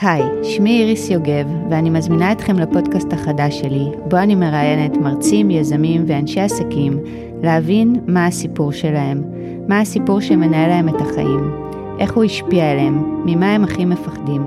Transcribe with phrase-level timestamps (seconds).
[0.00, 6.04] היי, שמי איריס יוגב, ואני מזמינה אתכם לפודקאסט החדש שלי, בו אני מראיינת מרצים, יזמים
[6.06, 6.98] ואנשי עסקים,
[7.42, 9.22] להבין מה הסיפור שלהם,
[9.68, 11.50] מה הסיפור שמנהל להם את החיים,
[11.98, 14.46] איך הוא השפיע עליהם, ממה הם הכי מפחדים,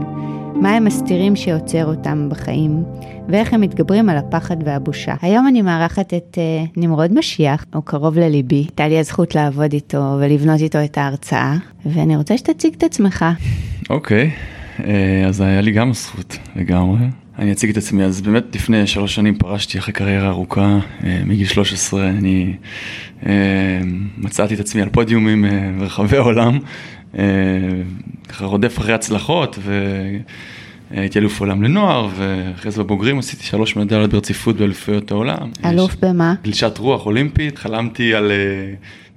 [0.55, 2.83] מה הם מסתירים שעוצר אותם בחיים,
[3.29, 5.13] ואיך הם מתגברים על הפחד והבושה.
[5.21, 8.55] היום אני מארחת את uh, נמרוד משיח, הוא קרוב לליבי.
[8.55, 11.55] הייתה לי הזכות לעבוד איתו ולבנות איתו את ההרצאה,
[11.86, 13.25] ואני רוצה שתציג את עצמך.
[13.89, 14.50] אוקיי, okay,
[15.27, 17.00] אז היה לי גם זכות לגמרי.
[17.40, 20.80] אני אציג את עצמי, אז באמת לפני שלוש שנים פרשתי אחרי קריירה ארוכה,
[21.26, 22.54] מגיל 13 אני
[24.17, 25.45] מצאתי את עצמי על פודיומים
[25.80, 26.59] ברחבי העולם,
[28.30, 29.59] ככה רודף אחרי הצלחות
[30.91, 35.52] הייתי אלוף עולם לנוער, ואחרי זה בבוגרים עשיתי שלוש מדליות ברציפות באליפויות העולם.
[35.66, 36.34] אלוף במה?
[36.44, 38.32] גלישת רוח אולימפית, חלמתי על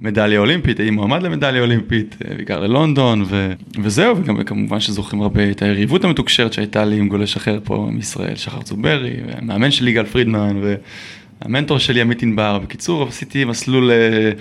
[0.01, 3.53] מדליה אולימפית, הייתי מועמד למדליה אולימפית, בעיקר ללונדון, ו...
[3.83, 8.35] וזהו, וגם כמובן שזוכרים הרבה את היריבות המתוקשרת שהייתה לי עם גולש אחר פה מישראל,
[8.35, 10.75] שחר צוברי, והמאמן שלי גל פרידמן, ו...
[11.41, 14.31] המנטור שלי עמית ענבר, בקיצור עשיתי מסלול אה,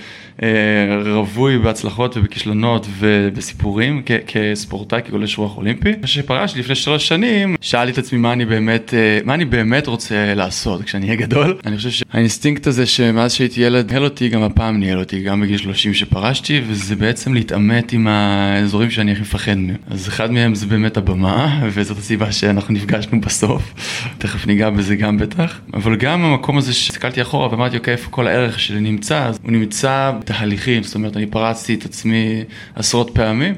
[0.43, 5.93] אה, רווי בהצלחות ובכישלונות ובסיפורים כספורטאי, כגולש רוח אולימפי.
[6.03, 10.35] כשפרשתי לפני שלוש שנים, שאלתי את עצמי מה אני באמת, אה, מה אני באמת רוצה
[10.35, 11.59] לעשות כשאני אהיה גדול.
[11.67, 15.57] אני חושב שהאינסטינקט הזה שמאז שהייתי ילד ניהל אותי, גם הפעם ניהל אותי, גם בגיל
[15.57, 19.77] 30 שפרשתי, וזה בעצם להתעמת עם האזורים שאני הכי מפחד מהם.
[19.91, 23.75] אז אחד מהם זה באמת הבמה, וזאת הסיבה שאנחנו נפגשנו בסוף.
[24.19, 25.61] תכף ניגע בזה גם בטח.
[25.75, 29.25] אבל גם המקום הזה הסתכלתי אחורה ואמרתי, אוקיי, איפה כל הערך שלי נמצא?
[29.25, 33.55] אז הוא נמצא בתהליכים, זאת אומרת, אני פרצתי את עצמי עשרות פעמים,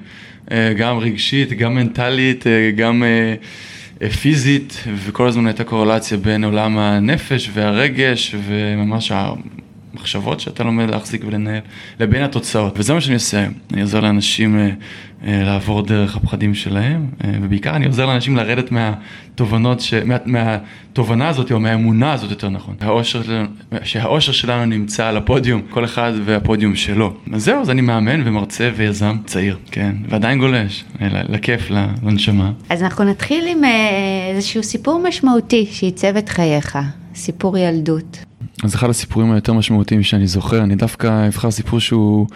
[0.51, 3.03] אה, גם רגשית, גם מנטלית, אה, גם
[4.03, 9.13] אה, פיזית, וכל הזמן הייתה קורלציה בין עולם הנפש והרגש, וממש
[9.97, 11.61] המחשבות שאתה לומד להחזיק ולנהל,
[12.01, 12.79] לבין התוצאות.
[12.79, 13.53] וזה מה שאני עושה היום.
[13.73, 14.73] אני עוזר לאנשים
[15.25, 17.07] לעבור דרך הפחדים שלהם,
[17.43, 19.95] ובעיקר אני עוזר לאנשים לרדת מהתובנות, ש...
[19.95, 20.17] מה...
[20.97, 22.75] מהתובנה הזאת, או מהאמונה הזאת יותר נכון.
[22.81, 23.23] האושר,
[23.83, 27.15] שהאושר שלנו נמצא על הפודיום, כל אחד והפודיום שלו.
[27.33, 31.71] אז זהו, אז אני מאמן ומרצה ויזם צעיר, כן, ועדיין גולש, לכיף,
[32.03, 32.53] לנשמה.
[32.69, 33.63] אז אנחנו נתחיל עם
[34.35, 36.79] איזשהו סיפור משמעותי שעיצב את חייך,
[37.15, 38.19] סיפור ילדות.
[38.65, 42.27] אז אחד הסיפורים היותר משמעותיים שאני זוכר, אני דווקא אבחר סיפור שהוא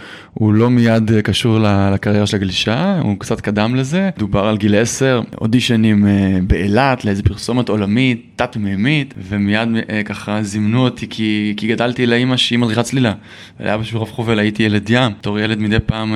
[0.40, 1.58] לא מיד קשור
[1.94, 4.10] לקריירה של הגלישה, הוא קצת קדם לזה.
[4.18, 6.06] דובר על גיל 10, אודישנים
[6.46, 9.68] באילת לאיזה פרסומת עולמית, תת-מימית, ומיד
[10.04, 13.12] ככה זימנו אותי כי, כי גדלתי לאימא שהיא מדריכת צלילה.
[13.60, 16.14] ולאבא שלי ברוב חובל הייתי ילד ים, בתור ילד מדי פעם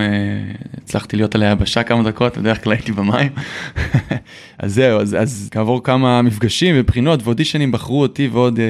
[0.82, 3.28] הצלחתי להיות על היבשה כמה דקות, בדרך כלל הייתי במים.
[4.58, 8.60] אז זהו, אז, אז כעבור כמה מפגשים ובחינות ואודישנים בחרו אותי ועוד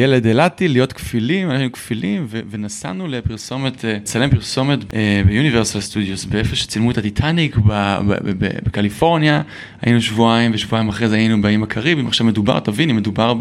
[0.00, 4.78] ילד אילתי להיות כפילים, היינו כפילים, ו- ונסענו לפרסומת, לצלם פרסומת
[5.26, 7.56] ביוניברסל סטודיוס, באיפה שצילמו את הטיטניק
[8.66, 9.42] בקליפורניה,
[9.82, 13.34] היינו שבועיים ושבועיים אחרי זה היינו באים הקריבים, עכשיו מדובר, תביני, מדובר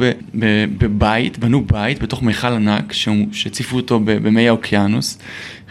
[0.77, 2.93] בבית, בנו בית בתוך מיכל ענק
[3.31, 5.17] שהציפו אותו במי האוקיינוס,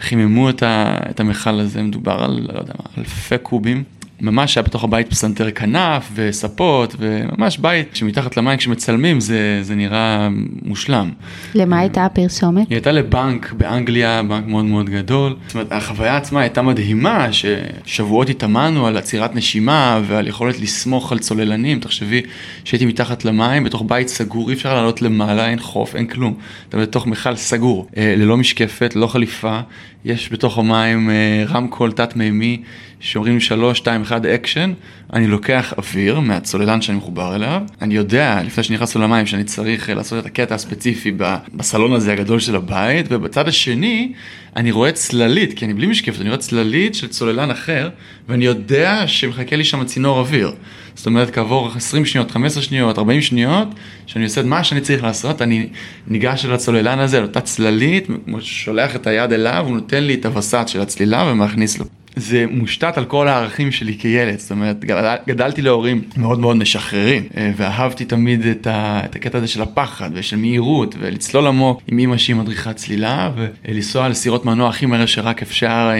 [0.00, 3.84] חיממו את המכל הזה, מדובר על, לא יודע מה, אלפי קובים.
[4.20, 10.28] ממש היה בתוך הבית פסנתר כנף וספות וממש בית שמתחת למים כשמצלמים זה, זה נראה
[10.62, 11.10] מושלם.
[11.54, 12.68] למה הייתה הפרסומת?
[12.68, 15.36] היא הייתה לבנק באנגליה, בנק מאוד מאוד גדול.
[15.46, 21.18] זאת אומרת, החוויה עצמה הייתה מדהימה, ששבועות התאמנו על עצירת נשימה ועל יכולת לסמוך על
[21.18, 21.80] צוללנים.
[21.80, 22.22] תחשבי
[22.64, 26.34] שהייתי מתחת למים בתוך בית סגור, אי אפשר לעלות למעלה, אין חוף, אין כלום.
[26.68, 29.60] אתה בתוך מכל סגור, ללא משקפת, ללא חליפה.
[30.04, 31.10] יש בתוך המים
[31.48, 32.62] רמקול תת-מימי,
[33.00, 34.72] שאומרים 3, 2, 1 אקשן,
[35.12, 40.18] אני לוקח אוויר מהצוללן שאני מחובר אליו, אני יודע לפני שנכנסנו למים שאני צריך לעשות
[40.18, 41.12] את הקטע הספציפי
[41.54, 44.12] בסלון הזה הגדול של הבית, ובצד השני
[44.56, 47.90] אני רואה צללית, כי אני בלי משקפת, אני רואה צללית של צוללן אחר,
[48.28, 50.52] ואני יודע שמחכה לי שם צינור אוויר.
[50.94, 53.68] זאת אומרת, כעבור 20 שניות, 15 שניות, 40 שניות,
[54.06, 55.68] שאני עושה את מה שאני צריך לעשות, אני
[56.06, 58.08] ניגש אל הצוללן הזה, על אותה צללית,
[58.40, 61.84] שולח את היד אליו, הוא נותן לי את הווסת של הצלילה ומכניס לו.
[62.16, 67.22] זה מושתת על כל הערכים שלי כילד, זאת אומרת, גדל, גדלתי להורים מאוד מאוד משחררים,
[67.56, 72.16] ואהבתי תמיד את, ה, את הקטע הזה של הפחד ושל מהירות, ולצלול עמוק עם אמא
[72.16, 75.90] שהיא מדריכת צלילה, ולנסוע על סירות מנוע הכי מהר שרק אפשר,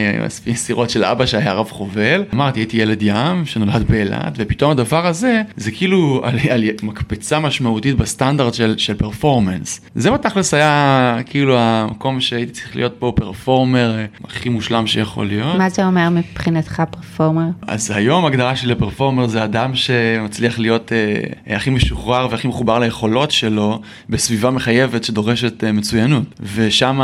[0.55, 2.25] סירות של אבא שהיה רב חובל.
[2.35, 7.97] אמרתי, הייתי ילד ים שנולד באילת, ופתאום הדבר הזה, זה כאילו על, על מקפצה משמעותית
[7.97, 9.81] בסטנדרט של, של פרפורמנס.
[9.95, 15.59] זה בתכלס היה כאילו המקום שהייתי צריך להיות פה פרפורמר הכי מושלם שיכול להיות.
[15.59, 16.06] מה זה אומר?
[16.07, 17.49] אומר מבחינתך פרפורמר?
[17.67, 23.31] אז היום הגדרה שלי לפרפורמר זה אדם שמצליח להיות אה, הכי משוחרר והכי מחובר ליכולות
[23.31, 26.41] שלו בסביבה מחייבת שדורשת אה, מצוינות.
[26.55, 27.01] ושם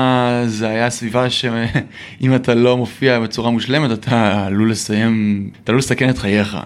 [0.46, 6.10] זה היה סביבה שאם אתה לא מופיע בצורה מושלמת אתה עלול לסיים, אתה עלול לסכן
[6.10, 6.56] את חייך.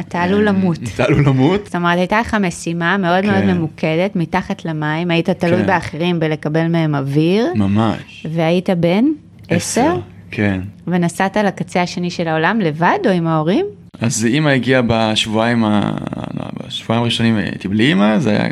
[0.00, 0.78] אתה עלול למות.
[0.94, 1.64] אתה עלול למות.
[1.64, 3.56] זאת אומרת, הייתה לך משימה מאוד מאוד כן.
[3.56, 5.66] ממוקדת, מתחת למים, היית תלוי כן.
[5.66, 8.26] באחרים בלקבל מהם אוויר, ממש.
[8.30, 9.04] והיית בן
[9.48, 9.96] עשר,
[10.30, 10.60] כן.
[10.86, 13.66] ונסעת לקצה השני של העולם לבד או עם ההורים?
[14.00, 15.92] אז אימא הגיעה בשבועיים, ה...
[16.34, 18.48] לא, בשבועיים הראשונים הייתי בלי אימא, זה היה,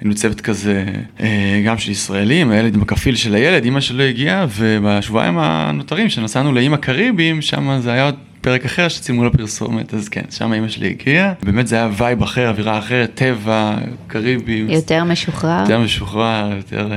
[0.00, 0.84] היינו צוות כזה
[1.20, 6.52] אה, גם של ישראלים, הילד עם הכפיל של הילד, אימא שלו הגיעה, ובשבועיים הנותרים שנסענו
[6.52, 10.90] לאיים הקריביים, שם זה היה עוד פרק אחר שצילמו לפרסומת, אז כן, שם אימא שלי
[10.90, 13.76] הגיעה, באמת זה היה vibe אחר, אווירה אחרת, טבע,
[14.06, 15.60] קריביים, יותר משוחרר?
[15.60, 16.88] יותר משוחרר, יותר...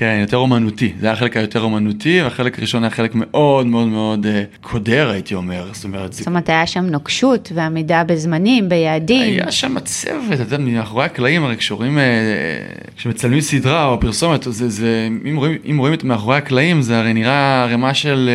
[0.00, 4.26] כן, יותר אומנותי, זה היה החלק היותר אומנותי, והחלק הראשון היה חלק מאוד מאוד מאוד
[4.26, 9.22] אה, קודר הייתי אומר, זאת אומרת, זה זאת אומרת, היה שם נוקשות ועמידה בזמנים, ביעדים.
[9.22, 12.02] היה שם צוות, אתה יודע, מאחורי הקלעים, הרי כשרואים, אה,
[12.96, 17.12] כשמצלמים סדרה או פרסומת, זה, זה, אם רואים, אם רואים את מאחורי הקלעים, זה הרי
[17.12, 18.30] נראה ערימה של,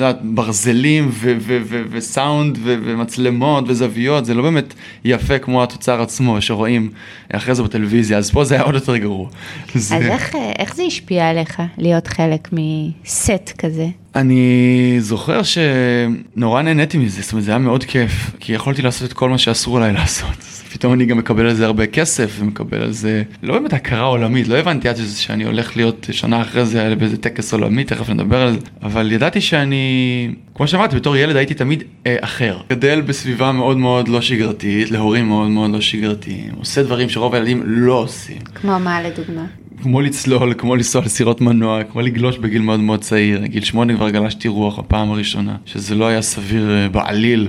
[0.00, 4.74] אה, ברזלים ו- ו- ו- וסאונד ו- ומצלמות וזוויות, זה לא באמת
[5.04, 6.90] יפה כמו התוצר עצמו שרואים
[7.32, 9.28] אחרי זה בטלוויזיה, אז פה זה היה עוד יותר גרוע.
[9.74, 13.86] זה- אז איך, אה, איך זה השפיע עליך להיות חלק מסט כזה?
[14.14, 19.12] אני זוכר שנורא נהניתי מזה, זאת אומרת זה היה מאוד כיף, כי יכולתי לעשות את
[19.12, 20.38] כל מה שאסור עליי לעשות.
[20.40, 24.02] אז פתאום אני גם מקבל על זה הרבה כסף, ומקבל על זה, לא באמת הכרה
[24.02, 28.08] עולמית, לא הבנתי עד שזה שאני הולך להיות שנה אחרי זה באיזה טקס עולמי, תכף
[28.08, 32.60] נדבר על זה, אבל ידעתי שאני, כמו שאמרתי, בתור ילד הייתי תמיד אה, אחר.
[32.70, 37.62] גדל בסביבה מאוד מאוד לא שגרתית, להורים מאוד מאוד לא שגרתיים, עושה דברים שרוב הילדים
[37.66, 38.38] לא עושים.
[38.54, 39.44] כמו מה לדוגמה?
[39.82, 43.46] כמו לצלול, כמו לנסוע על סירות מנוע, כמו לגלוש בגיל מאוד מאוד צעיר.
[43.46, 47.48] גיל שמונה כבר גלשתי רוח הפעם הראשונה, שזה לא היה סביר אה, בעליל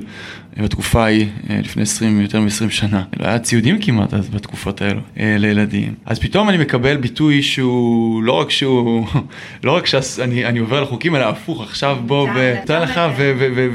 [0.58, 3.04] אה, בתקופה ההיא, אה, לפני 20, יותר מ-20 שנה.
[3.20, 5.94] לא היה ציודים כמעט אז בתקופות האלו, לילדים.
[6.06, 9.08] אז פתאום אני מקבל ביטוי שהוא, לא רק שהוא,
[9.64, 13.02] לא רק שאני אני עובר לחוקים, אלא הפוך, עכשיו בוא, אתה- ו- אתה תן לך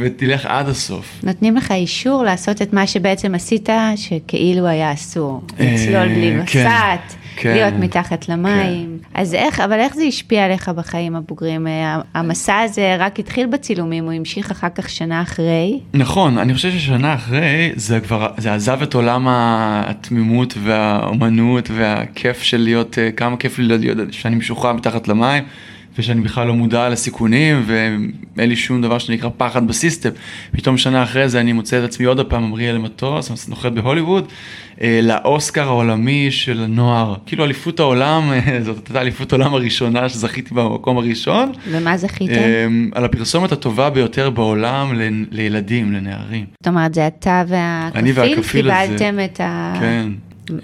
[0.00, 1.20] ותלך עד הסוף.
[1.22, 5.42] נותנים לך אישור לעשות את מה שבעצם עשית, שכאילו היה אסור.
[5.60, 6.66] לצלול בלי כן,
[7.06, 8.98] וסת, כן, להיות מתחת למים.
[9.14, 11.66] אז איך, אבל איך זה השפיע עליך בחיים הבוגרים?
[11.66, 15.80] אה, המסע הזה רק התחיל בצילומים, הוא המשיך אחר כך שנה אחרי.
[15.94, 22.58] נכון, אני חושב ששנה אחרי זה כבר, זה עזב את עולם התמימות והאומנות והכיף של
[22.58, 25.44] להיות, אה, כמה כיף לי להיות, שאני משוחרר מתחת למים
[25.98, 30.10] ושאני בכלל לא מודע לסיכונים ואין לי שום דבר שנקרא פחד בסיסטם.
[30.52, 34.24] פתאום שנה אחרי זה אני מוצא את עצמי עוד פעם ממריא על מטוס, נוחת בהוליווד,
[34.80, 37.14] אה, לאוסקר העולמי של הנוער.
[37.26, 41.52] כאילו אליפות העולם, אה, זאת הייתה אליפות העולם הראשונה שזכיתי במקום הראשון.
[41.70, 42.34] ומה זכיתם?
[42.66, 46.44] אמ, על הפרסומת הטובה ביותר בעולם ל- לילדים, לנערים.
[46.62, 48.42] זאת אומרת, זה אתה והכפיל.
[48.42, 49.74] קיבלתם את ה...
[49.80, 50.08] כן.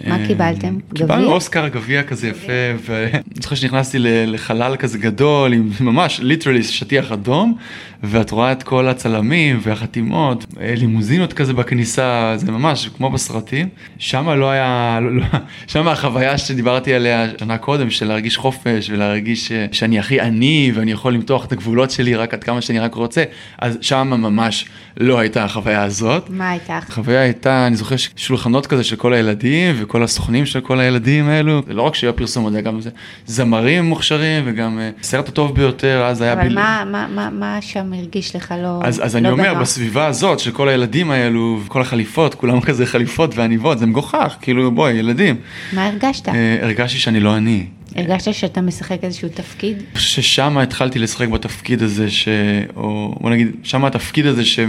[0.07, 0.79] מה אמ, קיבלתם?
[0.95, 1.35] קיבלנו גביע?
[1.35, 2.53] אוסקר גביע כזה יפה,
[2.87, 3.11] ואני
[3.41, 7.57] זוכר שנכנסתי לחלל כזה גדול, עם ממש ליטרלי שטיח אדום,
[8.03, 13.69] ואת רואה את כל הצלמים והחתימות, אה, לימוזינות כזה בכניסה, זה ממש כמו בסרטים.
[13.99, 15.25] שם לא היה, לא- לא-
[15.67, 20.93] שם החוויה שדיברתי עליה שנה קודם, של להרגיש חופש ולהרגיש ש- שאני הכי עני ואני
[20.93, 23.25] יכול למתוח את הגבולות שלי רק עד כמה שאני רק רוצה,
[23.59, 24.67] אז שם ממש
[24.97, 26.31] לא הייתה החוויה הזאת.
[26.31, 26.79] מה הייתה?
[26.89, 31.63] החוויה הייתה, אני זוכר שולחנות כזה של כל הילדים וכל הסוכנים של כל הילדים האלו,
[31.69, 32.81] לא רק שהיה פרסומות, זה גם
[33.27, 36.55] זמרים מוכשרים וגם אה, הסרט הטוב ביותר, אז היה אבל ביל...
[36.55, 39.61] מה, מה, מה, מה שם הרגיש לך לא אז, אז לא אני אומר, בנוח?
[39.63, 44.71] בסביבה הזאת של כל הילדים האלו וכל החליפות, כולם כזה חליפות ועניבות, זה מגוחך, כאילו
[44.71, 45.37] בואי, ילדים.
[45.73, 46.29] מה הרגשת?
[46.29, 47.67] אה, הרגשתי שאני לא אני.
[47.95, 49.83] הרגשת שאתה משחק איזשהו תפקיד?
[49.95, 52.29] ששם התחלתי לשחק בתפקיד הזה, ש...
[52.77, 54.61] או בוא נגיד, שם התפקיד הזה ש...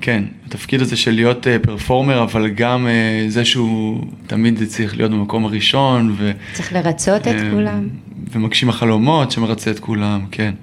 [0.00, 5.44] כן, התפקיד הזה של להיות פרפורמר, אבל גם uh, זה שהוא תמיד צריך להיות במקום
[5.44, 6.32] הראשון, ו...
[6.52, 7.88] צריך לרצות את אה, כולם?
[8.32, 10.54] ומגשים החלומות שמרצה את כולם, כן.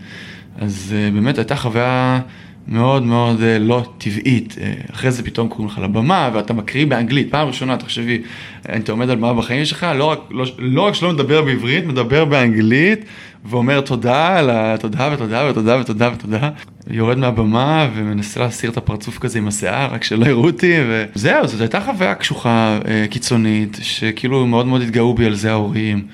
[0.57, 2.19] אז באמת הייתה חוויה
[2.69, 4.55] מאוד מאוד uh, לא טבעית.
[4.57, 7.31] Uh, אחרי זה פתאום קוראים לך לבמה ואתה מקריא באנגלית.
[7.31, 8.21] פעם ראשונה, תחשבי,
[8.69, 11.85] אה, אתה עומד על במה בחיים שלך, לא רק, לא, לא רק שלא מדבר בעברית,
[11.85, 13.05] מדבר באנגלית,
[13.45, 14.77] ואומר תודה על ה...
[14.77, 16.49] תודה ותודה ותודה ותודה ותודה.
[16.89, 21.61] יורד מהבמה ומנסה להסיר את הפרצוף כזה עם השיער, רק שלא יראו אותי, וזהו, זאת
[21.61, 26.07] הייתה חוויה קשוחה, אה, קיצונית, שכאילו מאוד מאוד התגאו בי על זה ההורים.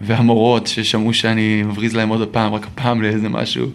[0.00, 3.66] והמורות ששמעו שאני מבריז להם עוד הפעם, רק הפעם לאיזה משהו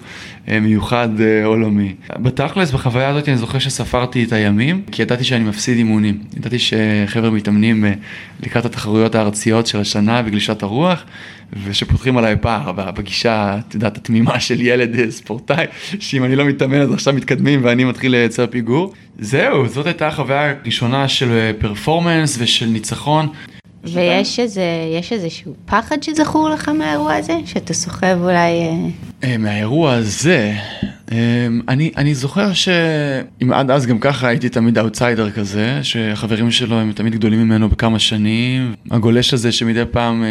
[0.48, 1.96] אה, מיוחד אה, עולמי.
[2.20, 6.20] בתכלס, בחוויה הזאת אני זוכר שספרתי את הימים, כי ידעתי שאני מפסיד אימונים.
[6.38, 7.94] ידעתי שחבר'ה מתאמנים אה,
[8.44, 11.04] לקראת התחרויות הארציות של השנה בגלישת הרוח,
[11.64, 15.66] ושפותחים עליי פער בגישה, את יודעת, התמימה של ילד ספורטאי,
[16.00, 18.94] שאם אני לא מתאמן אז עכשיו מתקדמים ואני מתחיל לייצר פיגור.
[19.20, 23.28] זהו, זאת הייתה החוויה הראשונה של פרפורמנס ושל ניצחון.
[23.94, 24.64] ויש איזה,
[25.12, 27.38] איזשהו פחד שזכור לך מהאירוע הזה?
[27.46, 28.52] שאתה סוחב אולי...
[29.26, 30.54] אה, אה, מהאירוע הזה,
[31.12, 36.80] אמ, אני, אני זוכר שאם עד אז גם ככה הייתי תמיד אאוטסיידר כזה, שהחברים שלו
[36.80, 38.74] הם תמיד גדולים ממנו בכמה שנים.
[38.92, 40.28] הגולש הזה שמדי פעם אה,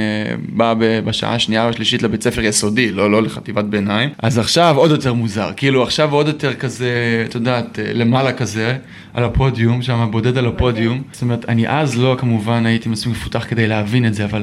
[0.49, 0.75] בא
[1.05, 4.11] בשעה השנייה או השלישית לבית ספר יסודי, לא, לא לחטיבת ביניים.
[4.19, 8.77] אז עכשיו עוד יותר מוזר, כאילו עכשיו עוד יותר כזה, את יודעת, אה, למעלה כזה,
[9.15, 11.03] על הפודיום, שם בודד על הפודיום.
[11.13, 14.43] זאת אומרת, אני אז לא כמובן הייתי מספיק מפותח כדי להבין את זה, אבל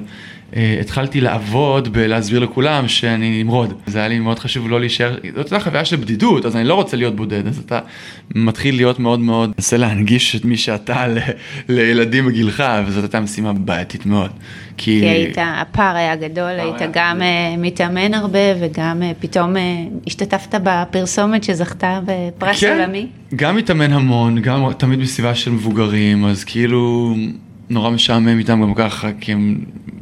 [0.79, 3.73] התחלתי לעבוד בלהסביר לכולם שאני נמרוד.
[3.85, 6.73] זה היה לי מאוד חשוב לא להישאר, זאת הייתה חוויה של בדידות, אז אני לא
[6.73, 7.79] רוצה להיות בודד, אז אתה
[8.35, 11.17] מתחיל להיות מאוד מאוד, מנסה להנגיש את מי שאתה ל,
[11.69, 14.31] לילדים בגילך, וזאת הייתה משימה בעייתית מאוד.
[14.77, 17.23] כי, כי היית, הפער היה גדול, היית היה גם uh,
[17.57, 19.55] מתאמן הרבה וגם uh, פתאום
[20.07, 23.07] השתתפת בפרסומת שזכתה בפרס כן, עולמי.
[23.35, 27.15] גם מתאמן המון, גם תמיד בסביבה של מבוגרים, אז כאילו
[27.69, 29.57] נורא משעמם איתם גם ככה, כי הם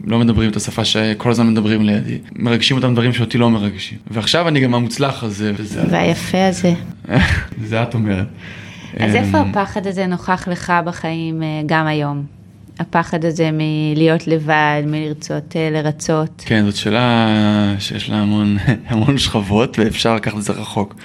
[0.06, 2.18] לא מדברים את השפה שכל הזמן מדברים לידי.
[2.36, 3.98] מרגשים אותם דברים שאותי לא מרגשים.
[4.12, 5.84] ועכשיו אני גם המוצלח הזה, וזה...
[5.90, 6.74] והיפה הזה.
[7.70, 8.28] זה את אומרת.
[9.00, 12.24] אז איפה אמ, הפחד הזה נוכח לך בחיים אה, גם היום?
[12.80, 16.44] הפחד הזה מלהיות לבד, מלרצות אה, לרצות?
[16.46, 17.28] כן, זאת שאלה
[17.80, 18.58] שיש לה המון,
[18.90, 20.96] המון שכבות ואפשר לקחת את זה רחוק.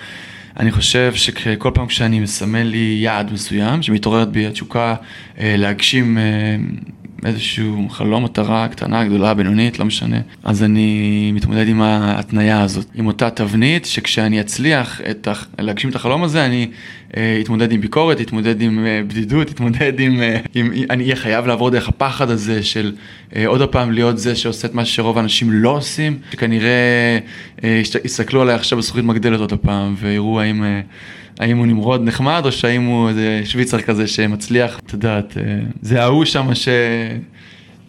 [0.60, 4.94] אני חושב שכל פעם כשאני מסמן לי יעד מסוים, שמתעוררת בי התשוקה
[5.40, 6.18] אה, להגשים
[7.24, 10.16] איזשהו חלום, מטרה קטנה, גדולה, בינונית, לא משנה.
[10.44, 15.28] אז אני מתמודד עם ההתניה הזאת, עם אותה תבנית, שכשאני אצליח את,
[15.58, 16.68] להגשים את החלום הזה, אני
[17.16, 20.72] אה, אתמודד עם ביקורת, אתמודד עם אה, בדידות, אתמודד עם, אה, עם...
[20.90, 22.92] אני אהיה חייב לעבור דרך הפחד הזה של
[23.36, 27.18] אה, עוד פעם להיות זה שעושה את מה שרוב האנשים לא עושים, שכנראה
[27.64, 30.64] אה, יסתכלו עליי עכשיו בזכוכית מגדלת עוד פעם, ויראו האם...
[30.64, 30.80] אה,
[31.38, 35.42] האם הוא נמרוד נחמד, או שהאם הוא איזה שוויצר כזה שמצליח, את יודעת, אה,
[35.82, 36.68] זה ההוא שם ש...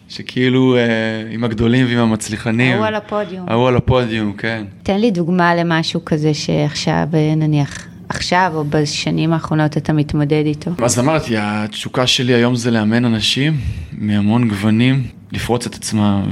[0.08, 0.82] שכאילו אה,
[1.30, 2.74] עם הגדולים ועם המצליחנים.
[2.74, 3.48] ההוא על הפודיום.
[3.48, 4.64] ההוא על הפודיום, כן.
[4.82, 7.86] תן לי דוגמה למשהו כזה שעכשיו אה, נניח.
[8.08, 10.70] עכשיו או בשנים האחרונות אתה מתמודד איתו?
[10.82, 13.56] אז אמרתי, התשוקה שלי היום זה לאמן אנשים
[13.92, 16.22] מהמון גוונים, לפרוץ את עצמם,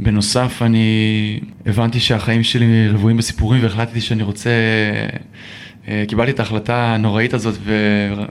[0.00, 4.50] ובנוסף אני הבנתי שהחיים שלי רבועים בסיפורים והחלטתי שאני רוצה
[6.08, 7.54] קיבלתי את ההחלטה הנוראית הזאת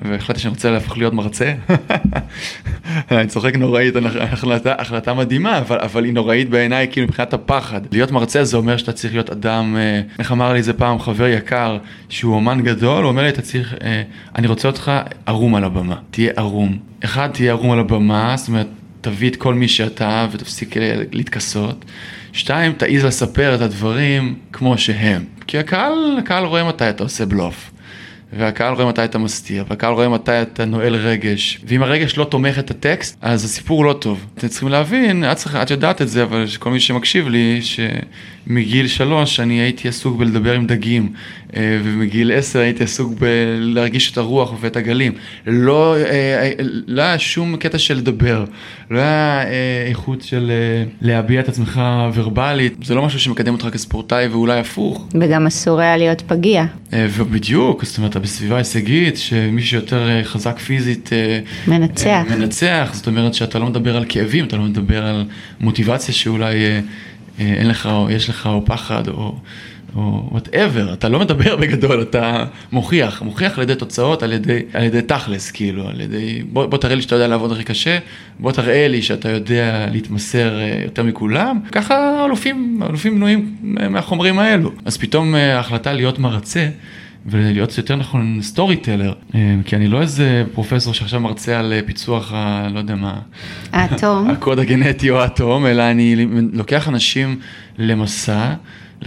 [0.01, 1.53] והחלטתי שאני רוצה להפוך להיות מרצה.
[3.11, 7.81] אני צוחק נוראית, החלטה, החלטה מדהימה, אבל, אבל היא נוראית בעיניי כאילו מבחינת הפחד.
[7.91, 11.27] להיות מרצה זה אומר שאתה צריך להיות אדם, אה, איך אמר לי איזה פעם חבר
[11.27, 11.77] יקר
[12.09, 14.03] שהוא אומן גדול, הוא אומר לי אתה צריך, אה,
[14.35, 14.91] אני רוצה אותך
[15.25, 16.77] ערום על הבמה, תהיה ערום.
[17.03, 18.67] אחד, תהיה ערום על הבמה, זאת אומרת,
[19.01, 20.75] תביא את כל מי שאתה ותפסיק
[21.11, 21.85] להתכסות.
[22.33, 25.34] שתיים, תעיז לספר את הדברים כמו שהם.
[25.47, 27.71] כי הקהל, הקהל רואה מתי אתה עושה בלוף.
[28.33, 32.59] והקהל רואה מתי אתה מסתיר, והקהל רואה מתי אתה נועל רגש, ואם הרגש לא תומך
[32.59, 34.25] את הטקסט, אז הסיפור לא טוב.
[34.37, 38.87] אתם צריכים להבין, את, צריך, את יודעת את זה, אבל כל מי שמקשיב לי, שמגיל
[38.87, 41.13] שלוש אני הייתי עסוק בלדבר עם דגים,
[41.55, 45.11] ומגיל עשר הייתי עסוק בלהרגיש את הרוח ואת הגלים.
[45.47, 46.51] לא, אה, אה,
[46.87, 48.45] לא היה שום קטע של לדבר,
[48.91, 49.43] לא היה
[49.87, 50.51] איכות של
[51.01, 51.81] להביע את עצמך
[52.13, 55.07] ורבלית, זה לא משהו שמקדם אותך כספורטאי ואולי הפוך.
[55.21, 56.65] וגם אסור היה להיות פגיע.
[56.93, 61.09] ובדיוק, זאת אומרת, אתה בסביבה הישגית, שמי שיותר חזק פיזית...
[61.67, 62.23] מנצח.
[62.29, 65.25] מנצח, זאת אומרת שאתה לא מדבר על כאבים, אתה לא מדבר על
[65.59, 66.55] מוטיבציה שאולי
[67.39, 69.35] אין לך, או יש לך, או פחד, או...
[69.95, 74.83] או whatever, אתה לא מדבר בגדול, אתה מוכיח, מוכיח על ידי תוצאות, על ידי, על
[74.83, 77.97] ידי תכלס, כאילו, על ידי, בוא, בוא תראה לי שאתה יודע לעבוד הכי קשה,
[78.39, 84.71] בוא תראה לי שאתה יודע להתמסר אה, יותר מכולם, ככה אלופים, אלופים בנויים מהחומרים האלו.
[84.85, 86.69] אז פתאום אה, ההחלטה להיות מרצה,
[87.25, 92.67] ולהיות יותר נכון storyteller, אה, כי אני לא איזה פרופסור שעכשיו מרצה על פיצוח ה...
[92.73, 93.19] לא יודע מה...
[93.71, 94.29] האטום.
[94.31, 97.39] הקוד הגנטי או האטום, אלא אני לוקח אנשים
[97.77, 98.53] למסע.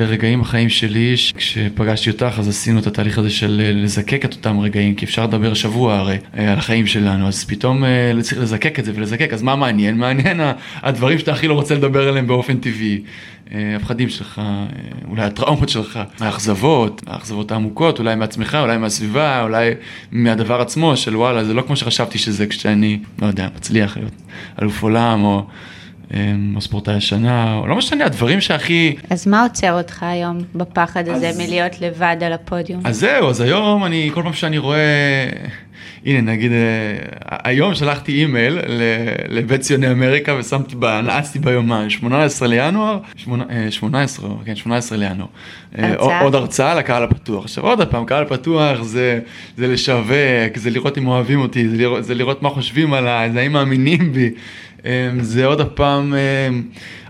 [0.00, 4.60] לרגעים בחיים שלי, כשפגשתי אותך אז עשינו את התהליך הזה של אה, לזקק את אותם
[4.60, 8.78] רגעים, כי אפשר לדבר שבוע הרי אה, על החיים שלנו, אז פתאום אה, צריך לזקק
[8.78, 9.98] את זה ולזקק, אז מה מעניין?
[10.08, 10.40] מעניין
[10.74, 13.02] הדברים שאתה הכי לא רוצה לדבר עליהם באופן טבעי.
[13.76, 14.40] הפחדים שלך,
[15.08, 19.70] אולי הטראומות שלך, האכזבות, האכזבות העמוקות, אולי מעצמך, אולי מהסביבה, אולי
[20.12, 24.12] מהדבר עצמו, של וואלה, זה לא כמו שחשבתי שזה כשאני, לא יודע, מצליח להיות
[24.62, 25.46] אלוף עולם או...
[26.14, 28.96] אמ, או ספורטאי השנה, או לא משנה, הדברים שהכי...
[29.10, 31.40] אז מה עוצר אותך היום בפחד הזה אז...
[31.40, 32.80] מלהיות לבד על הפודיום?
[32.84, 35.28] אז זהו, אז היום אני, כל פעם שאני רואה
[36.06, 38.58] הנה נגיד אה, היום שלחתי אימייל
[39.28, 42.98] לבית ציוני אמריקה ושמתי, ב- נעצתי ביומן, 18 לינואר,
[43.70, 45.26] 18, כן, 18 לינואר.
[45.78, 46.20] אה, הרצאה?
[46.20, 47.44] עוד הרצאה לקהל הפתוח.
[47.44, 49.20] עכשיו עוד פעם, קהל פתוח זה,
[49.56, 53.40] זה לשווק, זה לראות אם אוהבים אותי, זה לראות, זה לראות מה חושבים עליי, זה
[53.40, 54.30] האם מאמינים בי.
[54.86, 56.48] אה, זה עוד פעם, אה,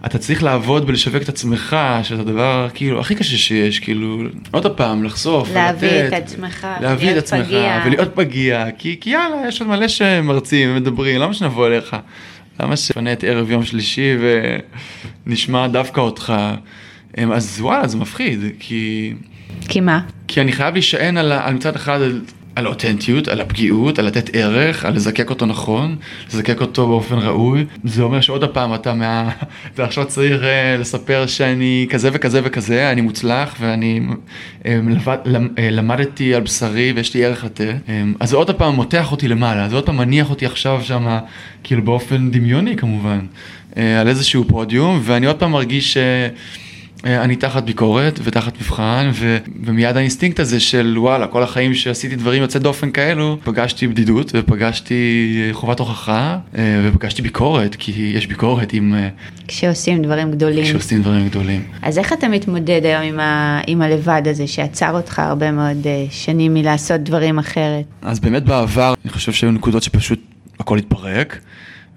[0.06, 5.04] אתה צריך לעבוד ולשווק את עצמך, שזה הדבר כאילו הכי קשה שיש, כאילו, עוד פעם,
[5.04, 7.82] לחשוף, להביא ולתת, את עצמך, להביא את עצמך, פגיע.
[7.86, 11.96] ולהיות פגיע, כי, כי יאללה, יש עוד מלא שמרצים ומדברים, למה שנבוא אליך?
[12.60, 14.16] למה שנפנה את ערב יום שלישי
[15.26, 16.32] ונשמע דווקא אותך?
[17.18, 19.14] אמ, אז וואלה, זה מפחיד, כי,
[19.68, 20.00] כי מה?
[20.28, 22.00] כי אני חייב להישען על, על מצד אחד
[22.58, 25.96] על, האותנטיות, על הפגיעות, על לתת ערך, על לזקק אותו נכון,
[26.28, 27.64] לזקק אותו באופן ראוי.
[27.84, 29.30] זה אומר שעוד הפעם אתה מה...
[29.74, 34.00] אתה עכשיו צריך אה, לספר שאני כזה וכזה וכזה, אני מוצלח ואני
[34.66, 35.16] אה, לבד,
[35.58, 37.74] אה, למדתי על בשרי ויש לי ערך לתת.
[37.88, 41.18] אה, אז זה עוד הפעם מותח אותי למעלה, זה עוד פעם מניח אותי עכשיו שם,
[41.64, 43.20] כאילו באופן דמיוני כמובן,
[43.76, 45.96] אה, על איזשהו פודיום, ואני עוד פעם מרגיש ש...
[45.96, 46.28] אה,
[47.04, 52.42] אני תחת ביקורת ותחת מבחן ו, ומיד האינסטינקט הזה של וואלה כל החיים שעשיתי דברים
[52.42, 58.72] יוצאי דופן כאלו פגשתי בדידות ופגשתי אה, חובת הוכחה אה, ופגשתי ביקורת כי יש ביקורת
[58.72, 59.08] עם אה,
[59.48, 60.64] כשעושים דברים גדולים.
[60.64, 61.62] כשעושים דברים גדולים.
[61.82, 63.60] אז איך אתה מתמודד היום עם, ה...
[63.66, 67.84] עם הלבד הזה שעצר אותך הרבה מאוד אה, שנים מלעשות דברים אחרת?
[68.02, 70.20] אז באמת בעבר אני חושב שהיו נקודות שפשוט
[70.60, 71.38] הכל התפרק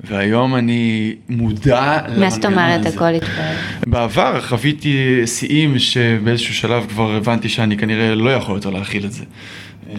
[0.04, 2.96] והיום אני מודע מה זאת אומרת הזה.
[2.96, 3.58] הכל התפרק?
[3.88, 9.24] בעבר חוויתי שיאים שבאיזשהו שלב כבר הבנתי שאני כנראה לא יכול יותר להכיל את זה.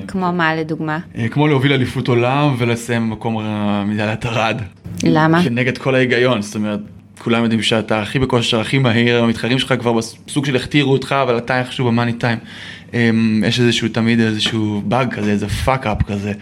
[0.08, 0.98] כמו מה לדוגמה?
[1.18, 3.36] אה, כמו להוביל אליפות עולם ולסיים במקום
[3.86, 4.60] מדליית ארד.
[5.02, 5.44] למה?
[5.44, 6.80] כנגד כל ההיגיון, זאת אומרת,
[7.18, 11.38] כולם יודעים שאתה הכי בכושר, הכי מהיר, המתחרים שלך כבר בסוג של הכתירו אותך, אבל
[11.38, 12.38] אתה איכשהו במאני טיים.
[12.94, 16.32] אמ, יש איזשהו תמיד איזשהו באג כזה, איזה fuck up כזה,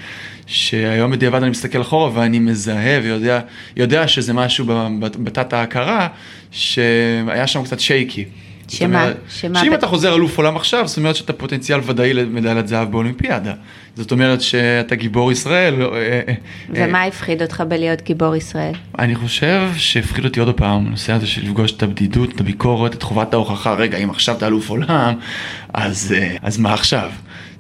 [0.51, 3.41] שהיום בדיעבד אני מסתכל אחורה ואני מזהה ויודע
[3.77, 4.67] יודע שזה משהו
[5.01, 6.09] בתת ההכרה,
[6.51, 8.25] שהיה שם קצת shaky.
[8.69, 9.03] שמה?
[9.03, 12.69] אומרת, שמה שאם ב- אתה חוזר אלוף עולם עכשיו, זאת אומרת שאתה פוטנציאל ודאי למדליית
[12.69, 13.53] זהב באולימפיאדה.
[13.97, 15.83] זאת אומרת שאתה גיבור ישראל.
[15.83, 16.35] אה, אה, אה,
[16.69, 18.75] ומה הפחיד אותך בלהיות גיבור ישראל?
[18.99, 23.03] אני חושב שהפחיד אותי עוד פעם, הנושא הזה של לפגוש את הבדידות, את הביקורת, את
[23.03, 25.15] חובת ההוכחה, רגע, אם עכשיו אתה אלוף עולם,
[25.75, 27.11] אז, אז מה עכשיו?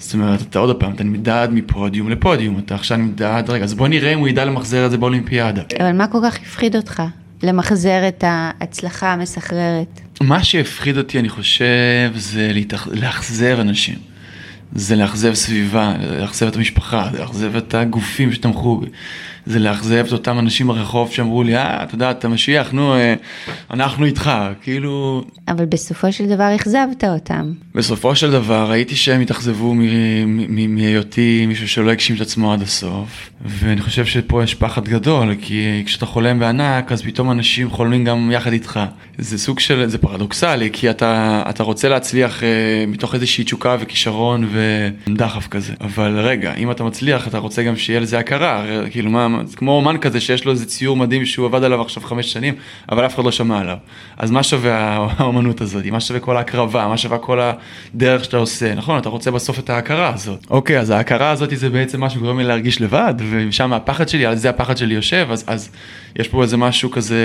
[0.00, 3.88] זאת אומרת, אתה עוד פעם, אתה נמדד מפודיום לפודיום, אתה עכשיו נמדד, רגע, אז בוא
[3.88, 5.62] נראה אם הוא ידע למחזר את זה באולימפיאדה.
[5.80, 7.02] אבל מה כל כך הפחיד אותך?
[7.42, 10.00] למחזר את ההצלחה המסחררת.
[10.20, 12.52] מה שהפחיד אותי, אני חושב, זה
[12.92, 13.94] לאכזב אנשים.
[14.74, 18.86] זה לאכזב סביבה, לאכזב את המשפחה, לאכזב את הגופים שתמכו בי.
[19.50, 23.14] זה לאכזב את אותם אנשים ברחוב שאמרו לי, אה, אתה יודע, אתה משיח, נו, אה,
[23.70, 24.30] אנחנו איתך.
[24.62, 27.52] כאילו, אבל בסופו של דבר אכזבת אותם.
[27.74, 29.74] בסופו של דבר ראיתי שהם התאכזבו
[30.68, 35.82] מהיותי מישהו שלא הגשים את עצמו עד הסוף ואני חושב שפה יש פחד גדול כי
[35.86, 38.80] כשאתה חולם בענק אז פתאום אנשים חולמים גם יחד איתך.
[39.18, 44.48] זה סוג של, זה פרדוקסלי כי אתה, אתה רוצה להצליח אה, מתוך איזושהי תשוקה וכישרון
[44.52, 49.39] ודחף כזה אבל רגע אם אתה מצליח אתה רוצה גם שיהיה לזה הכרה כאילו מה,
[49.46, 52.54] זה כמו אומן כזה שיש לו איזה ציור מדהים שהוא עבד עליו עכשיו חמש שנים
[52.90, 53.76] אבל אף אחד לא שמע עליו.
[54.16, 55.86] אז מה שווה האומנות הזאת?
[55.86, 56.88] מה שווה כל ההקרבה?
[56.88, 58.74] מה שווה כל הדרך שאתה עושה?
[58.74, 60.46] נכון אתה רוצה בסוף את ההכרה הזאת.
[60.50, 64.36] אוקיי אז ההכרה הזאת זה בעצם מה שגורם לי להרגיש לבד ושם הפחד שלי על
[64.36, 65.70] זה הפחד שלי יושב אז, אז
[66.16, 67.24] יש פה איזה משהו כזה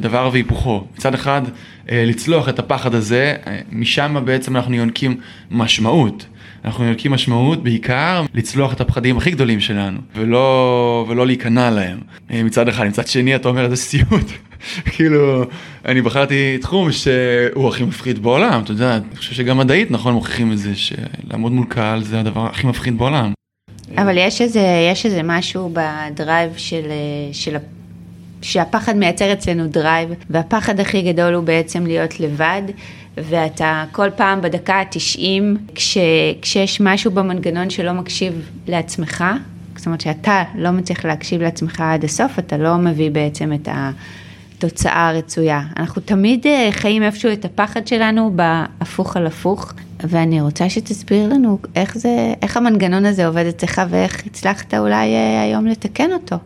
[0.00, 0.84] דבר והיפוכו.
[0.96, 1.42] מצד אחד
[1.90, 5.16] אה, לצלוח את הפחד הזה אה, משם בעצם אנחנו יונקים
[5.50, 6.26] משמעות.
[6.66, 11.98] אנחנו יונקים משמעות בעיקר לצלוח את הפחדים הכי גדולים שלנו ולא, ולא להיכנע להם
[12.30, 14.30] אה, מצד אחד, מצד שני אתה אומר איזה סיוט
[14.92, 15.44] כאילו
[15.84, 20.52] אני בחרתי תחום שהוא הכי מפחיד בעולם אתה יודע אני חושב שגם מדעית נכון מוכיחים
[20.52, 23.32] את זה שלעמוד מול קהל זה הדבר הכי מפחיד בעולם.
[23.98, 27.56] אבל יש איזה, יש איזה משהו ב drive של, אה, של,
[28.42, 32.62] שהפחד מייצר אצלנו drive, והפחד הכי גדול הוא בעצם להיות לבד,
[33.16, 35.98] ואתה כל פעם בדקה ה-90, כש,
[36.42, 39.24] כשיש משהו במנגנון שלא מקשיב לעצמך,
[39.76, 45.08] זאת אומרת שאתה לא מצליח להקשיב לעצמך עד הסוף, אתה לא מביא בעצם את התוצאה
[45.08, 45.62] הרצויה.
[45.76, 51.58] אנחנו תמיד אה, חיים איפשהו את הפחד שלנו בהפוך על הפוך, ואני רוצה שתסביר לנו
[51.74, 56.36] איך זה, איך המנגנון הזה עובד אצלך ואיך הצלחת אולי אה, היום לתקן אותו.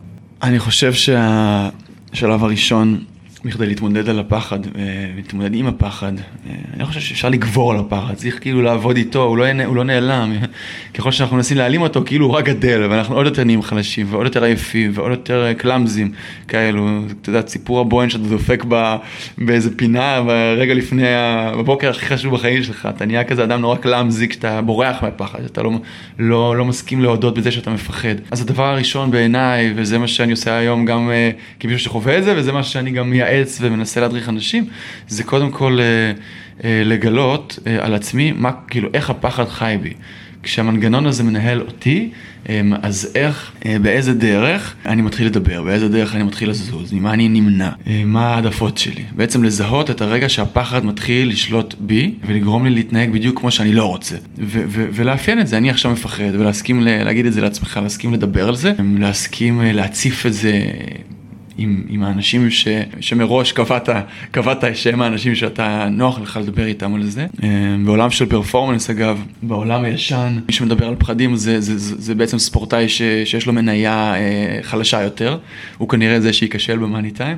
[0.43, 3.05] אני חושב שהשלב הראשון
[3.45, 4.59] בכדי להתמודד על הפחד,
[5.17, 6.13] להתמודד עם הפחד.
[6.47, 9.85] אני לא חושב שאפשר לגבור על הפחד, צריך כאילו לעבוד איתו, הוא לא, הוא לא
[9.85, 10.33] נעלם.
[10.95, 14.27] ככל שאנחנו מנסים להעלים אותו, כאילו הוא רק גדל, ואנחנו עוד יותר נהיים חלשים, ועוד
[14.27, 16.13] יותר עייפים, ועוד יותר קלאמזים
[16.49, 16.89] כאלו.
[17.23, 18.65] אתה יודע, סיפור הבוהן שאתה דופק
[19.39, 21.03] באיזה פינה, ורגע לפני,
[21.59, 25.63] בבוקר הכי חשוב בחיים שלך, אתה נהיה כזה אדם נורא קלאמזי כשאתה בורח מהפחד, אתה
[25.63, 25.71] לא,
[26.19, 28.15] לא, לא מסכים להודות בזה שאתה מפחד.
[28.31, 31.11] אז הדבר הראשון בעיניי, וזה מה שאני עושה היום גם
[31.61, 33.13] כמישהו שחווה את זה, וזה מה שאני גם
[33.61, 34.67] ומנסה להדריך אנשים,
[35.09, 36.19] זה קודם כל uh,
[36.59, 39.93] uh, לגלות uh, על עצמי, מה, כאילו, איך הפחד חי בי.
[40.43, 42.11] כשהמנגנון הזה מנהל אותי,
[42.49, 47.29] אמ, אז איך, באיזה דרך אני מתחיל לדבר, באיזה דרך אני מתחיל לזוז, ממה אני
[47.29, 47.71] נמנע,
[48.05, 49.03] מה העדפות שלי.
[49.17, 53.85] בעצם לזהות את הרגע שהפחד מתחיל לשלוט בי ולגרום לי להתנהג בדיוק כמו שאני לא
[53.85, 54.17] רוצה.
[54.93, 58.73] ולאפיין את זה, אני עכשיו מפחד, ולהסכים להגיד את זה לעצמך, להסכים לדבר על זה,
[58.99, 60.63] להסכים להציף את זה.
[61.61, 62.69] עם, עם האנשים ש,
[63.01, 63.89] שמראש קבעת,
[64.31, 67.27] קבעת שהם האנשים שאתה נוח לך לדבר איתם על זה.
[67.43, 67.49] אה,
[67.85, 72.39] בעולם של פרפורמנס אגב, בעולם הישן, מי שמדבר על פחדים זה, זה, זה, זה בעצם
[72.39, 75.39] ספורטאי ש, שיש לו מניה אה, חלשה יותר,
[75.79, 77.37] הוא כנראה זה שייכשל במאני טיים.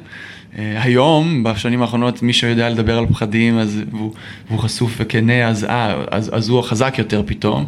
[0.59, 4.13] אה, היום, בשנים האחרונות, מי שיודע לדבר על פחדים אז, והוא,
[4.49, 7.67] והוא חשוף וכנה, אז, אה, אז, אז הוא החזק יותר פתאום.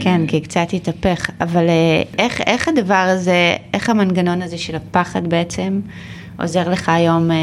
[0.00, 5.28] כן, כי קצת התהפך, אבל אה, איך, איך הדבר הזה, איך המנגנון הזה של הפחד
[5.28, 5.80] בעצם
[6.38, 7.36] עוזר לך היום אה,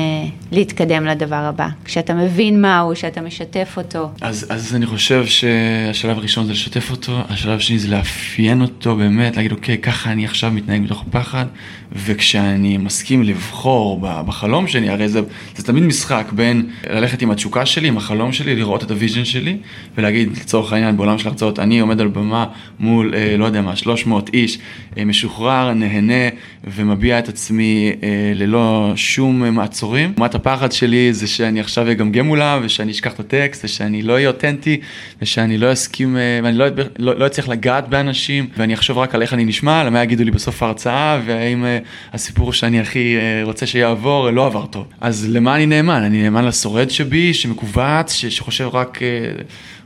[0.51, 1.67] להתקדם לדבר הבא?
[1.85, 4.11] כשאתה מבין מהו, שאתה משתף אותו.
[4.21, 9.37] אז, אז אני חושב שהשלב הראשון זה לשתף אותו, השלב השני זה לאפיין אותו באמת,
[9.37, 11.45] להגיד אוקיי, ככה אני עכשיו מתנהג בתוך הפחד,
[11.91, 15.21] וכשאני מסכים לבחור בחלום שלי, הרי זה,
[15.55, 19.25] זה תמיד משחק בין ללכת עם התשוקה שלי, עם החלום שלי, לראות את ה vision
[19.25, 19.57] שלי,
[19.97, 22.45] ולהגיד לצורך העניין בעולם של הרצאות, אני עומד על במה
[22.79, 24.59] מול, אה, לא יודע מה, 300 איש,
[24.97, 26.29] אה, משוחרר, נהנה
[26.63, 30.13] ומביע את עצמי אה, ללא שום מעצורים.
[30.17, 34.27] לעומת הפחד שלי זה שאני עכשיו אגמגם מולם, ושאני אשכח את הטקסט, ושאני לא אהיה
[34.27, 34.79] אותנטי,
[35.21, 36.65] ושאני לא אסכים, אה, ואני לא,
[36.99, 40.31] לא, לא אצליח לגעת באנשים, ואני אחשוב רק על איך אני נשמע, למה יגידו לי
[40.31, 41.65] בסוף ההרצאה, והאם...
[41.65, 41.78] אה,
[42.13, 44.87] הסיפור שאני הכי אה, רוצה שיעבור לא עבר טוב.
[45.01, 46.03] אז למה אני נאמן?
[46.03, 49.07] אני נאמן לשורד שבי, שמכווץ, שחושב רק, אה,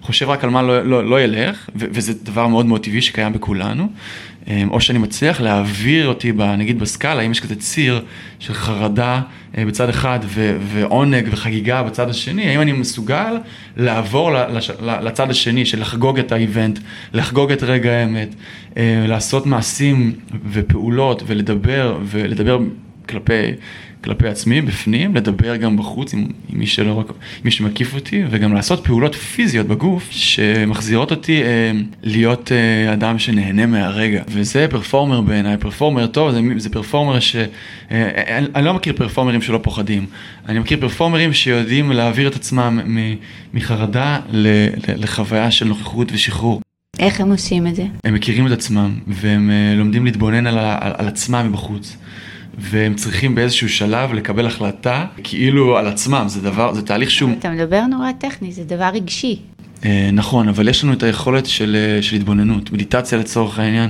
[0.01, 3.87] חושב רק על מה לא, לא, לא ילך, וזה דבר מאוד מאוד טבעי שקיים בכולנו.
[4.47, 8.01] אה, או שאני מצליח להעביר אותי, נגיד בסקאלה, אם יש כזה ציר
[8.39, 9.21] של חרדה
[9.57, 13.37] בצד אחד ו- ועונג וחגיגה בצד השני, האם אני מסוגל
[13.77, 14.31] לעבור
[14.81, 16.79] לצד השני של לחגוג את האיבנט,
[17.13, 18.35] לחגוג את רגע האמת,
[19.07, 20.13] לעשות מעשים
[20.51, 22.59] ופעולות ולדבר ולדבר
[23.09, 23.51] כלפי,
[24.03, 27.11] כלפי עצמי, בפנים, לדבר גם בחוץ עם, עם מי שלא רק,
[27.45, 31.71] מי שמקיף אותי, וגם לעשות פעולות פיזיות בגוף שמחזירות אותי אה,
[32.03, 34.23] להיות אה, אדם שנהנה מהרגע.
[34.27, 37.35] וזה פרפורמר בעיניי, פרפורמר טוב, זה, זה פרפורמר ש...
[37.91, 40.05] אה, אני, אני לא מכיר פרפורמרים שלא פוחדים,
[40.49, 42.79] אני מכיר פרפורמרים שיודעים להעביר את עצמם
[43.53, 46.61] מחרדה ל, ל, לחוויה של נוכחות ושחרור.
[46.99, 47.85] איך הם עושים את זה?
[48.03, 51.97] הם מכירים את עצמם, והם אה, לומדים להתבונן על, על, על עצמם מבחוץ.
[52.57, 57.31] והם צריכים באיזשהו שלב לקבל החלטה כאילו על עצמם, זה דבר, זה תהליך שהוא...
[57.39, 59.39] אתה מדבר נורא טכני, זה דבר רגשי.
[59.85, 63.89] אה, נכון, אבל יש לנו את היכולת של, אה, של התבוננות, מדיטציה לצורך העניין,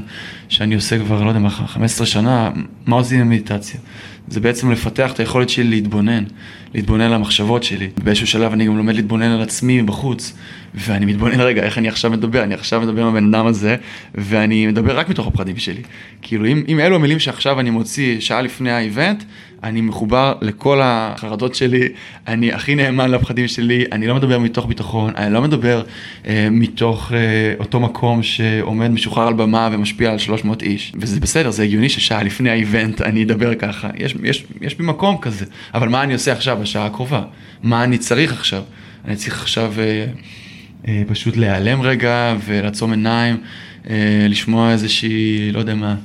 [0.50, 2.52] שאני עושה כבר, לא יודע מה, 15 שנה,
[2.86, 3.80] מה עושים עם מדיטציה?
[4.28, 6.24] זה בעצם לפתח את היכולת שלי להתבונן,
[6.74, 7.90] להתבונן על המחשבות שלי.
[8.04, 10.34] באיזשהו שלב אני גם לומד להתבונן על עצמי מבחוץ,
[10.76, 12.44] ואני מתבונן, רגע, איך אני עכשיו מדבר?
[12.44, 13.76] אני עכשיו מדבר עם הבן אדם הזה,
[14.16, 15.82] ואני מדבר רק מתוך הפחדים שלי.
[16.22, 19.24] כאילו, אם, אם אלו המילים שעכשיו אני מוציא שעה לפני האיבנט,
[19.64, 21.90] אני מחובר לכל החרדות שלי,
[22.28, 25.84] אני הכי נאמן לפחדים שלי, אני לא מדבר מתוך ביטחון, אני לא מדבר
[26.28, 30.94] אה, מתוך אה, אותו מקום שעומד משוחרר על במה ומשפיע על 300 איש.
[30.96, 35.18] וזה בסדר, זה הגיוני ששעה לפני האיבנט אני אדבר ככה, יש, יש, יש בי מקום
[35.22, 37.24] כזה, אבל מה אני עושה עכשיו בשעה הקרובה?
[37.64, 38.64] מה אני צריך עכשיו?
[39.06, 40.06] אני צריך עכשיו אה,
[40.88, 43.38] אה, פשוט להיעלם רגע ולעצום עיניים,
[43.90, 45.96] אה, לשמוע איזושהי, לא יודע מה,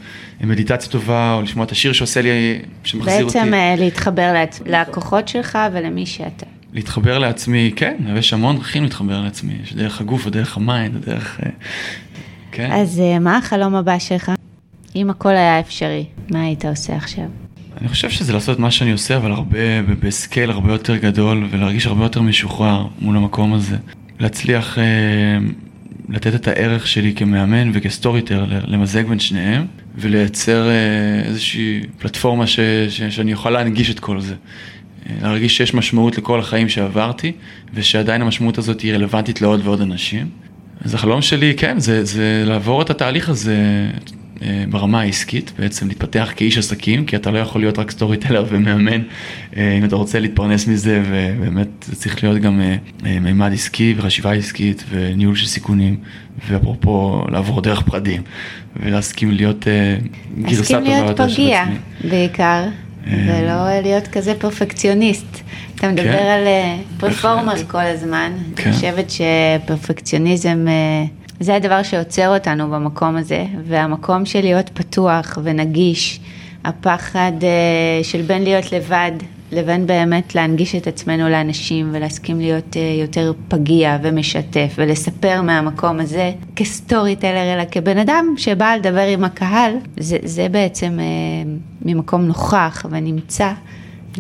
[0.47, 3.39] מדיטציה טובה, או לשמוע את השיר שעושה לי, שמחזיר בעצם אותי.
[3.39, 4.61] בעצם אה, להתחבר לעצ...
[4.67, 6.47] לכוחות שלך ולמי שאתה.
[6.73, 11.41] להתחבר לעצמי, כן, יש המון דרכים להתחבר לעצמי, יש דרך הגוף, ודרך ה mind, ודרך...
[11.43, 11.51] אה,
[12.53, 12.71] כן.
[12.73, 14.33] אז אה, מה החלום הבא שלך?
[14.97, 17.25] אם הכל היה אפשרי, מה היית עושה עכשיו?
[17.81, 21.87] אני חושב שזה לעשות מה שאני עושה, אבל הרבה, ב scale הרבה יותר גדול, ולהרגיש
[21.87, 23.77] הרבה יותר משוחרר מול המקום הזה.
[24.21, 24.85] להצליח אה,
[26.09, 29.67] לתת את הערך שלי כמאמן וכ storyteller, למזג בין שניהם,
[29.99, 34.35] ולייצר אה, איזושהי פלטפורמה ש, ש, שאני אוכל להנגיש את כל זה.
[35.09, 37.33] אה, להרגיש שיש משמעות לכל החיים שעברתי,
[37.75, 40.29] ושעדיין המשמעות הזאת היא רלוונטית לעוד ועוד אנשים.
[40.85, 43.57] אז החלום שלי, כן, זה, זה לעבור את התהליך הזה,
[44.71, 49.03] ברמה העסקית, בעצם להתפתח כאיש עסקים, כי אתה לא יכול להיות רק storyteller ומאמן,
[49.57, 52.61] אם אתה רוצה להתפרנס מזה, ובאמת זה צריך להיות גם
[53.03, 55.97] מימד עסקי וחשיבה עסקית וניהול של סיכונים,
[56.49, 58.23] ואפרופו לעבור דרך פרדים,
[58.77, 59.67] ולהסכים להיות
[60.43, 61.51] גרסה טובה יותר של עצמי.
[61.51, 61.71] להסכים להיות
[62.01, 62.65] פגיע בעיקר,
[63.07, 65.41] ולא להיות כזה פרפקציוניסט.
[65.75, 66.47] אתה מדבר כן, על
[66.97, 68.65] פרפורמר כל הזמן, כן.
[68.65, 70.67] אני חושבת שפרפקציוניזם
[71.41, 76.21] זה הדבר שעוצר אותנו במקום הזה, והמקום של להיות פתוח ונגיש,
[76.65, 79.13] הפחד uh, של בין להיות לבד
[79.53, 86.33] לבין באמת להנגיש את עצמנו לאנשים ולהסכים להיות uh, יותר פגיע ומשתף ולספר מהמקום הזה
[86.57, 92.87] כסטורי טלר אלא כבן אדם שבא לדבר עם הקהל, זה, זה בעצם uh, ממקום נוכח
[92.91, 93.53] ונמצא.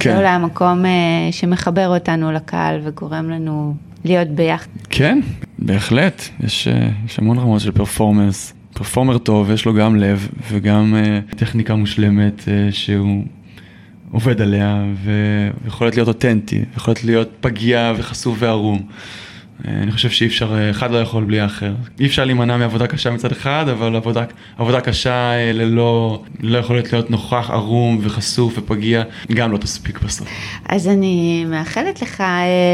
[0.01, 0.11] כן.
[0.11, 0.89] זה אולי המקום uh,
[1.33, 4.67] שמחבר אותנו לקהל וגורם לנו להיות ביחד.
[4.91, 5.21] כן,
[5.59, 8.55] בהחלט, יש, אה, יש המון רמות של פרפורמנס.
[8.75, 13.25] פרפורמר טוב, יש לו גם לב וגם uh, טכניקה מושלמת uh, שהוא
[14.11, 14.85] עובד עליה
[15.65, 18.83] ויכולת להיות אותנטי, יכולת להיות פגיע וחשוף וערום.
[19.67, 21.73] אה, אני חושב שאי אפשר, אה, אחד לא יכול בלי האחר.
[22.01, 24.25] אי אפשר להימנע מעבודה קשה מצד אחד, אבל עבודה,
[24.59, 30.29] עבודה קשה אה, ללא, לא יכולת להיות נוכח, ערום וחשוף ופגיע, גם לא תספיק בסוף.
[30.69, 32.23] אז אני מאחלת לך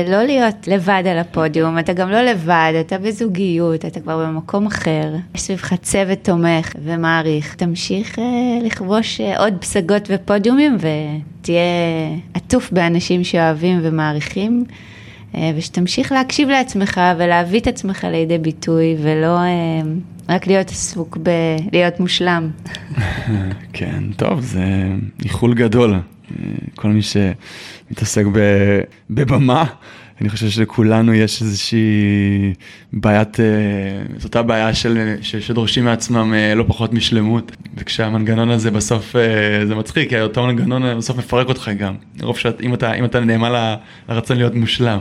[0.08, 5.14] לא להיות לבד על הפודיום, אתה גם לא לבד, אתה בזוגיות, אתה כבר במקום אחר,
[5.34, 7.54] יש סביבך צוות תומך ומעריך.
[7.54, 8.18] תמשיך
[8.64, 11.62] לכבוש עוד פסגות ופודיומים ותהיה
[12.34, 14.64] עטוף באנשים שאוהבים ומעריכים.
[15.36, 19.80] אה, ושתמשיך להקשיב לעצמך ולהביא את עצמך לידי ביטוי, ולא אה,
[20.28, 22.50] רק להיות עסוק בלהיות מושלם.
[23.72, 24.64] כן, טוב, זה
[25.24, 26.00] איחול גדול.
[26.38, 28.24] אה, כל מי שמתעסק
[29.10, 29.64] בבמה,
[30.20, 31.88] אני חושב שלכולנו יש איזושהי
[32.92, 33.36] בעיית,
[34.16, 37.56] זאת אותה בעיה של, שדורשים מעצמם לא פחות משלמות.
[37.76, 39.14] וכשהמנגנון הזה בסוף,
[39.66, 41.94] זה מצחיק, כי אותו מנגנון בסוף מפרק אותך גם.
[42.34, 43.52] שאת, אם אתה, אם אתה נאמן
[44.08, 44.98] לרצון להיות מושלם.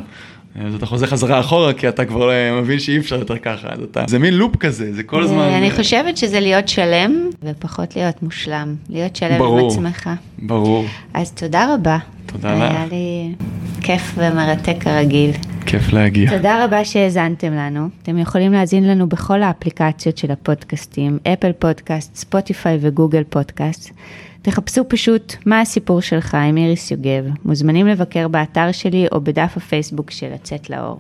[0.62, 2.30] אז אתה חוזר חזרה אחורה כי אתה כבר
[2.62, 5.40] מבין שאי אפשר יותר ככה, אז אתה, זה מין לופ כזה, זה כל הזמן.
[5.40, 10.10] אני חושבת שזה להיות שלם ופחות להיות מושלם, להיות שלם ברור, עם עצמך.
[10.40, 10.86] ברור.
[11.14, 11.98] אז תודה רבה.
[12.26, 12.72] תודה לך.
[12.72, 13.34] היה לי
[13.82, 15.32] כיף ומרתק כרגיל.
[15.66, 16.38] כיף להגיע.
[16.38, 17.88] תודה רבה שהאזנתם לנו.
[18.02, 23.94] אתם יכולים להאזין לנו בכל האפליקציות של הפודקאסטים, אפל פודקאסט, ספוטיפיי וגוגל פודקאסט.
[24.42, 27.26] תחפשו פשוט מה הסיפור שלך עם איריס יוגב.
[27.46, 30.92] מוזמנים לבקר באתר שלי או בדף הפייסבוק של לצאת לאור.